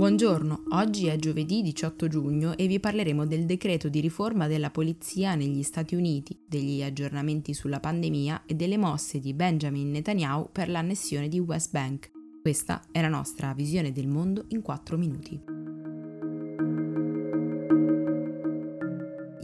Buongiorno, 0.00 0.62
oggi 0.70 1.08
è 1.08 1.16
giovedì 1.16 1.60
18 1.60 2.08
giugno 2.08 2.56
e 2.56 2.66
vi 2.66 2.80
parleremo 2.80 3.26
del 3.26 3.44
decreto 3.44 3.90
di 3.90 4.00
riforma 4.00 4.46
della 4.46 4.70
polizia 4.70 5.34
negli 5.34 5.62
Stati 5.62 5.94
Uniti, 5.94 6.40
degli 6.48 6.82
aggiornamenti 6.82 7.52
sulla 7.52 7.80
pandemia 7.80 8.44
e 8.46 8.54
delle 8.54 8.78
mosse 8.78 9.20
di 9.20 9.34
Benjamin 9.34 9.90
Netanyahu 9.90 10.48
per 10.52 10.70
l'annessione 10.70 11.28
di 11.28 11.38
West 11.38 11.72
Bank. 11.72 12.10
Questa 12.40 12.80
è 12.90 13.02
la 13.02 13.08
nostra 13.08 13.52
visione 13.52 13.92
del 13.92 14.08
mondo 14.08 14.46
in 14.48 14.62
4 14.62 14.96
minuti. 14.96 15.49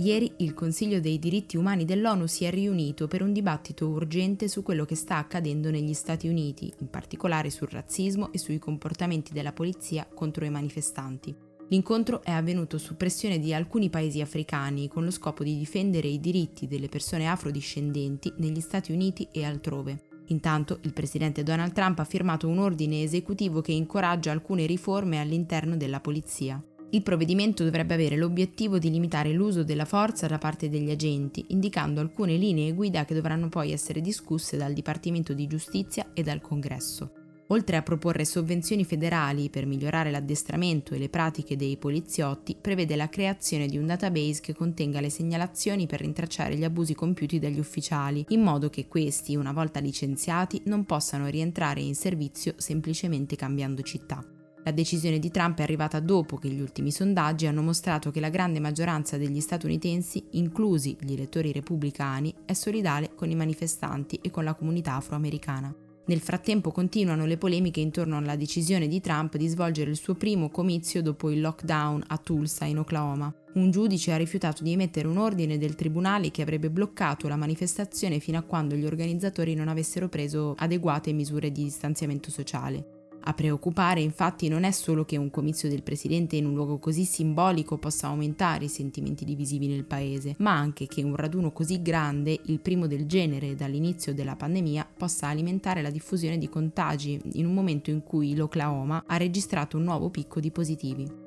Ieri 0.07 0.31
il 0.37 0.55
Consiglio 0.55 1.01
dei 1.01 1.19
diritti 1.19 1.57
umani 1.57 1.85
dell'ONU 1.85 2.27
si 2.27 2.45
è 2.45 2.51
riunito 2.51 3.09
per 3.09 3.23
un 3.23 3.33
dibattito 3.33 3.89
urgente 3.89 4.47
su 4.47 4.63
quello 4.63 4.85
che 4.85 4.95
sta 4.95 5.17
accadendo 5.17 5.69
negli 5.69 5.95
Stati 5.95 6.29
Uniti, 6.29 6.73
in 6.79 6.89
particolare 6.91 7.51
sul 7.51 7.67
razzismo 7.67 8.33
e 8.33 8.39
sui 8.39 8.61
comportamenti 8.61 9.33
della 9.33 9.53
polizia 9.53 10.07
contro 10.07 10.45
i 10.45 10.51
manifestanti. 10.51 11.35
L'incontro 11.71 12.23
è 12.23 12.31
avvenuto 12.31 12.79
su 12.79 12.95
pressione 12.95 13.41
di 13.41 13.53
alcuni 13.53 13.91
paesi 13.91 14.21
africani 14.21 14.87
con 14.87 15.03
lo 15.03 15.11
scopo 15.11 15.43
di 15.43 15.59
difendere 15.59 16.07
i 16.07 16.21
diritti 16.21 16.69
delle 16.69 16.89
persone 16.89 17.29
afrodiscendenti 17.29 18.33
negli 18.37 18.61
Stati 18.61 18.93
Uniti 18.93 19.27
e 19.33 19.45
altrove. 19.45 20.03
Intanto 20.27 20.79
il 20.83 20.93
presidente 20.93 21.43
Donald 21.43 21.73
Trump 21.73 21.99
ha 21.99 22.05
firmato 22.05 22.47
un 22.47 22.59
ordine 22.59 23.03
esecutivo 23.03 23.61
che 23.61 23.73
incoraggia 23.73 24.31
alcune 24.31 24.67
riforme 24.67 25.19
all'interno 25.19 25.77
della 25.77 25.99
polizia. 25.99 26.63
Il 26.97 27.03
provvedimento 27.03 27.63
dovrebbe 27.63 27.93
avere 27.93 28.17
l'obiettivo 28.17 28.79
di 28.79 28.91
limitare 28.91 29.31
l'uso 29.31 29.63
della 29.63 29.85
forza 29.85 30.27
da 30.27 30.39
parte 30.39 30.71
degli 30.71 30.91
agenti, 30.91 31.45
indicando 31.49 32.01
alcune 32.01 32.39
linee 32.39 32.73
guida 32.73 33.05
che 33.05 33.13
dovranno 33.13 33.51
poi 33.51 33.71
essere 33.71 34.01
discusse 34.01 34.57
dal 34.57 34.73
Dipartimento 34.73 35.35
di 35.35 35.47
Giustizia 35.47 36.07
e 36.15 36.23
dal 36.23 36.41
Congresso. 36.41 37.11
Oltre 37.49 37.77
a 37.77 37.83
proporre 37.83 38.25
sovvenzioni 38.25 38.87
federali 38.87 39.51
per 39.51 39.67
migliorare 39.67 40.11
l'addestramento 40.11 40.95
e 40.95 40.99
le 40.99 41.11
pratiche 41.11 41.55
dei 41.55 41.77
poliziotti, 41.77 42.57
prevede 42.59 42.97
la 42.97 43.11
creazione 43.11 43.67
di 43.67 43.77
un 43.77 43.85
database 43.85 44.41
che 44.41 44.55
contenga 44.55 45.01
le 45.01 45.11
segnalazioni 45.11 45.87
per 45.87 46.01
rintracciare 46.01 46.57
gli 46.57 46.65
abusi 46.65 46.95
compiuti 46.95 47.39
dagli 47.39 47.59
ufficiali, 47.59 48.25
in 48.31 48.41
modo 48.41 48.71
che 48.71 48.89
questi, 48.89 49.37
una 49.37 49.53
volta 49.53 49.81
licenziati, 49.81 50.63
non 50.65 50.87
possano 50.87 51.27
rientrare 51.27 51.83
in 51.83 51.95
servizio 51.95 52.55
semplicemente 52.57 53.37
cambiando 53.37 53.83
città. 53.83 54.25
La 54.67 54.73
decisione 54.73 55.21
di 55.21 55.31
Trump 55.31 55.59
è 55.59 55.63
arrivata 55.63 56.01
dopo 56.01 56.39
che 56.39 56.49
gli 56.49 56.61
ultimi 56.61 56.91
sondaggi 56.91 57.47
hanno 57.47 57.63
mostrato 57.63 58.11
che 58.11 58.19
la 58.19 58.31
grande 58.31 58.59
maggioranza 58.59 59.17
degli 59.17 59.39
statunitensi, 59.39 60.25
inclusi 60.33 60.97
gli 60.99 61.13
elettori 61.13 61.53
repubblicani, 61.53 62.35
è 62.45 62.53
solidale 62.53 63.15
con 63.15 63.31
i 63.31 63.37
manifestanti 63.37 64.19
e 64.21 64.33
con 64.33 64.43
la 64.43 64.55
comunità 64.55 64.97
afroamericana. 64.97 65.73
Nel 66.07 66.19
frattempo 66.19 66.73
continuano 66.73 67.27
le 67.27 67.37
polemiche 67.37 67.79
intorno 67.79 68.17
alla 68.17 68.35
decisione 68.35 68.89
di 68.89 69.01
Trump 69.01 69.37
di 69.37 69.47
svolgere 69.47 69.91
il 69.91 69.97
suo 69.97 70.15
primo 70.15 70.51
comizio 70.51 71.01
dopo 71.01 71.31
il 71.31 71.41
lockdown 71.41 72.03
a 72.09 72.17
Tulsa, 72.19 72.65
in 72.65 72.81
Oklahoma. 72.81 73.33
Un 73.55 73.71
giudice 73.71 74.13
ha 74.13 74.17
rifiutato 74.17 74.65
di 74.65 74.73
emettere 74.73 75.07
un 75.07 75.19
ordine 75.19 75.59
del 75.59 75.77
tribunale 75.77 76.33
che 76.33 76.43
avrebbe 76.43 76.71
bloccato 76.71 77.29
la 77.29 77.37
manifestazione 77.37 78.19
fino 78.19 78.39
a 78.39 78.43
quando 78.43 78.75
gli 78.75 78.85
organizzatori 78.85 79.55
non 79.55 79.69
avessero 79.69 80.09
preso 80.09 80.55
adeguate 80.59 81.13
misure 81.13 81.53
di 81.53 81.63
distanziamento 81.63 82.33
sociale. 82.33 82.96
A 83.29 83.35
preoccupare 83.35 84.01
infatti 84.01 84.47
non 84.47 84.63
è 84.63 84.71
solo 84.71 85.05
che 85.05 85.17
un 85.17 85.31
comizio 85.31 85.69
del 85.69 85.83
presidente 85.83 86.37
in 86.37 86.47
un 86.47 86.55
luogo 86.55 86.79
così 86.79 87.05
simbolico 87.05 87.77
possa 87.77 88.07
aumentare 88.07 88.67
i 88.67 88.69
sentimenti 88.69 89.25
divisivi 89.25 89.67
nel 89.67 89.85
paese, 89.85 90.37
ma 90.39 90.53
anche 90.53 90.87
che 90.87 91.03
un 91.03 91.17
raduno 91.17 91.51
così 91.51 91.83
grande, 91.83 92.39
il 92.45 92.61
primo 92.61 92.87
del 92.87 93.07
genere 93.07 93.57
dall'inizio 93.57 94.15
della 94.15 94.37
pandemia, 94.37 94.87
possa 94.97 95.27
alimentare 95.27 95.83
la 95.83 95.91
diffusione 95.91 96.39
di 96.39 96.49
contagi 96.49 97.21
in 97.33 97.47
un 97.47 97.53
momento 97.53 97.91
in 97.91 98.05
cui 98.05 98.37
l'Oklahoma 98.37 99.03
ha 99.05 99.17
registrato 99.17 99.77
un 99.77 99.83
nuovo 99.83 100.09
picco 100.09 100.39
di 100.39 100.53
positivi. 100.53 101.25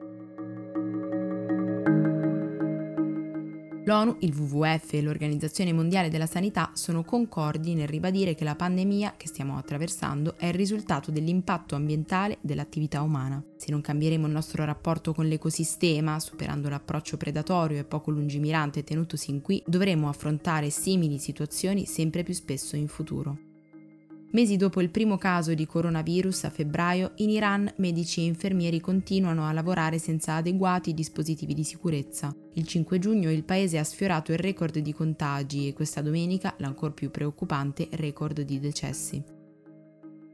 L'ONU, 3.89 4.17
il 4.19 4.35
WWF 4.39 4.94
e 4.94 5.01
l'Organizzazione 5.01 5.73
Mondiale 5.73 6.09
della 6.09 6.27
Sanità 6.27 6.69
sono 6.75 7.03
concordi 7.03 7.73
nel 7.73 7.88
ribadire 7.88 8.35
che 8.35 8.44
la 8.44 8.53
pandemia 8.53 9.16
che 9.17 9.25
stiamo 9.25 9.57
attraversando 9.57 10.35
è 10.38 10.45
il 10.45 10.53
risultato 10.53 11.09
dell'impatto 11.09 11.73
ambientale 11.73 12.38
dell'attività 12.41 13.01
umana. 13.01 13.44
Se 13.57 13.72
non 13.72 13.81
cambieremo 13.81 14.27
il 14.27 14.31
nostro 14.31 14.63
rapporto 14.63 15.11
con 15.11 15.25
l'ecosistema, 15.25 16.19
superando 16.19 16.69
l'approccio 16.69 17.17
predatorio 17.17 17.79
e 17.79 17.83
poco 17.83 18.11
lungimirante 18.11 18.83
tenutosi 18.83 19.31
in 19.31 19.41
qui, 19.41 19.63
dovremo 19.66 20.07
affrontare 20.07 20.69
simili 20.69 21.17
situazioni 21.17 21.88
sempre 21.88 22.21
più 22.21 22.35
spesso 22.35 22.75
in 22.75 22.88
futuro. 22.88 23.49
Mesi 24.31 24.57
dopo 24.57 24.79
il 24.79 24.91
primo 24.91 25.17
caso 25.17 25.56
di 25.56 25.66
coronavirus 25.66 26.44
a 26.44 26.50
febbraio, 26.51 27.13
in 27.16 27.31
Iran 27.31 27.73
medici 27.78 28.22
e 28.22 28.25
infermieri 28.25 28.79
continuano 28.79 29.47
a 29.47 29.51
lavorare 29.51 29.97
senza 29.97 30.35
adeguati 30.35 30.94
dispositivi 30.94 31.56
di 31.56 31.63
sicurezza. 31.63 32.31
Il 32.53 32.68
5 32.68 33.00
giugno 33.00 33.31
il 33.31 33.44
paese 33.44 33.79
ha 33.79 33.84
sfiorato 33.84 34.31
il 34.31 34.38
record 34.38 34.78
di 34.78 34.94
contagi 34.94 35.68
e 35.68 35.73
questa 35.73 36.01
domenica 36.01 36.53
l'ancor 36.59 36.94
più 36.94 37.09
preoccupante 37.09 37.88
record 37.94 38.41
di 38.41 38.59
decessi. 38.59 39.23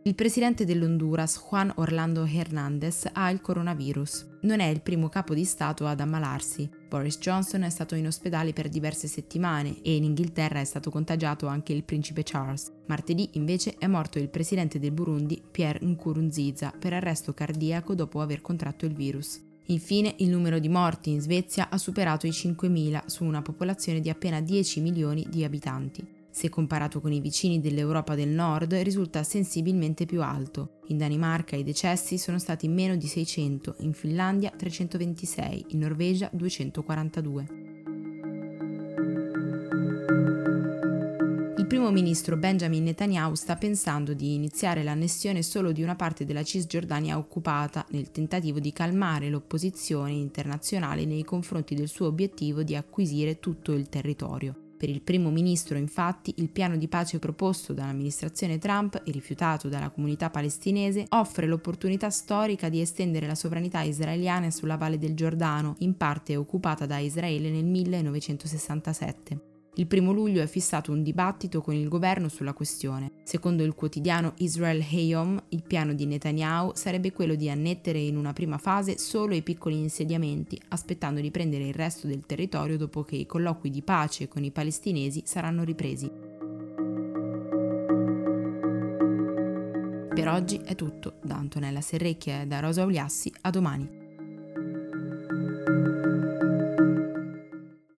Il 0.03 0.13
presidente 0.13 0.65
dell'Honduras, 0.65 1.41
Juan 1.49 1.71
Orlando 1.77 2.25
Hernández, 2.25 3.09
ha 3.13 3.31
il 3.31 3.39
coronavirus. 3.39 4.39
Non 4.41 4.59
è 4.59 4.65
il 4.65 4.81
primo 4.81 5.07
capo 5.07 5.33
di 5.33 5.45
Stato 5.45 5.87
ad 5.87 6.01
ammalarsi. 6.01 6.69
Boris 6.95 7.17
Johnson 7.17 7.63
è 7.63 7.69
stato 7.69 7.93
in 7.95 8.07
ospedale 8.07 8.53
per 8.53 8.69
diverse 8.69 9.07
settimane 9.07 9.81
e 9.81 9.97
in 9.97 10.05
Inghilterra 10.05 10.61
è 10.61 10.63
stato 10.63 10.89
contagiato 10.89 11.45
anche 11.45 11.73
il 11.73 11.83
principe 11.83 12.23
Charles. 12.23 12.71
Martedì 12.85 13.31
invece 13.33 13.75
è 13.77 13.85
morto 13.85 14.17
il 14.17 14.29
presidente 14.29 14.79
del 14.79 14.93
Burundi, 14.93 15.43
Pierre 15.51 15.85
Nkurunziza, 15.85 16.71
per 16.79 16.93
arresto 16.93 17.33
cardiaco 17.33 17.95
dopo 17.95 18.21
aver 18.21 18.39
contratto 18.39 18.85
il 18.85 18.93
virus. 18.93 19.41
Infine, 19.65 20.15
il 20.19 20.29
numero 20.29 20.57
di 20.57 20.69
morti 20.69 21.09
in 21.09 21.19
Svezia 21.19 21.67
ha 21.69 21.77
superato 21.77 22.27
i 22.27 22.29
5.000 22.29 23.07
su 23.07 23.25
una 23.25 23.41
popolazione 23.41 23.99
di 23.99 24.09
appena 24.09 24.39
10 24.39 24.79
milioni 24.79 25.27
di 25.29 25.43
abitanti. 25.43 26.07
Se 26.31 26.47
comparato 26.47 27.01
con 27.01 27.11
i 27.11 27.19
vicini 27.19 27.59
dell'Europa 27.59 28.15
del 28.15 28.29
Nord 28.29 28.73
risulta 28.75 29.23
sensibilmente 29.23 30.05
più 30.05 30.21
alto. 30.21 30.74
In 30.87 30.97
Danimarca 30.97 31.55
i 31.55 31.63
decessi 31.63 32.19
sono 32.19 32.37
stati 32.37 32.67
meno 32.67 32.95
di 32.95 33.07
600, 33.07 33.77
in 33.79 33.93
Finlandia 33.93 34.51
326, 34.55 35.65
in 35.69 35.79
Norvegia 35.79 36.29
242. 36.31 37.63
Il 41.57 41.65
primo 41.65 41.89
ministro 41.89 42.37
Benjamin 42.37 42.83
Netanyahu 42.83 43.33
sta 43.33 43.55
pensando 43.55 44.13
di 44.13 44.35
iniziare 44.35 44.83
l'annessione 44.83 45.41
solo 45.41 45.71
di 45.71 45.81
una 45.81 45.95
parte 45.95 46.23
della 46.23 46.43
Cisgiordania 46.43 47.17
occupata 47.17 47.83
nel 47.89 48.11
tentativo 48.11 48.59
di 48.59 48.71
calmare 48.71 49.29
l'opposizione 49.29 50.11
internazionale 50.11 51.05
nei 51.05 51.23
confronti 51.23 51.73
del 51.73 51.87
suo 51.87 52.05
obiettivo 52.05 52.61
di 52.61 52.75
acquisire 52.75 53.39
tutto 53.39 53.71
il 53.71 53.89
territorio. 53.89 54.64
Per 54.77 54.89
il 54.89 55.01
primo 55.01 55.29
ministro, 55.31 55.77
infatti, 55.77 56.33
il 56.37 56.49
piano 56.49 56.75
di 56.75 56.87
pace 56.87 57.17
proposto 57.17 57.71
dall'amministrazione 57.73 58.57
Trump 58.57 59.01
e 59.05 59.11
rifiutato 59.11 59.69
dalla 59.69 59.89
comunità 59.89 60.29
palestinese 60.29 61.05
offre 61.09 61.47
l'opportunità 61.47 62.09
storica 62.09 62.67
di 62.67 62.81
estendere 62.81 63.25
la 63.25 63.35
sovranità 63.35 63.81
israeliana 63.81 64.51
sulla 64.51 64.75
valle 64.75 64.97
del 64.97 65.15
Giordano, 65.15 65.75
in 65.79 65.95
parte 65.95 66.35
occupata 66.35 66.85
da 66.85 66.97
Israele 66.97 67.49
nel 67.49 67.65
1967. 67.65 69.54
Il 69.77 69.87
primo 69.87 70.13
luglio 70.13 70.41
è 70.41 70.47
fissato 70.47 70.93
un 70.93 71.03
dibattito 71.03 71.59
con 71.61 71.73
il 71.73 71.89
governo 71.89 72.29
sulla 72.29 72.53
questione. 72.53 73.11
Secondo 73.23 73.61
il 73.63 73.73
quotidiano 73.73 74.31
Israel 74.37 74.81
Hayom, 74.81 75.37
il 75.49 75.63
piano 75.63 75.93
di 75.93 76.05
Netanyahu 76.05 76.71
sarebbe 76.75 77.11
quello 77.11 77.35
di 77.35 77.49
annettere 77.49 77.99
in 77.99 78.15
una 78.15 78.31
prima 78.31 78.57
fase 78.57 78.97
solo 78.97 79.35
i 79.35 79.41
piccoli 79.41 79.77
insediamenti, 79.77 80.57
aspettando 80.69 81.19
di 81.19 81.29
prendere 81.29 81.67
il 81.67 81.73
resto 81.73 82.07
del 82.07 82.25
territorio 82.25 82.77
dopo 82.77 83.03
che 83.03 83.17
i 83.17 83.25
colloqui 83.25 83.69
di 83.69 83.81
pace 83.81 84.29
con 84.29 84.45
i 84.45 84.51
palestinesi 84.51 85.23
saranno 85.25 85.65
ripresi. 85.65 86.09
Per 90.13 90.27
oggi 90.29 90.61
è 90.63 90.75
tutto, 90.75 91.15
da 91.21 91.35
Antonella 91.35 91.81
Serrecchia 91.81 92.43
e 92.43 92.45
da 92.45 92.61
Rosa 92.61 92.85
Uliassi, 92.85 93.29
a 93.41 93.49
domani. 93.49 94.04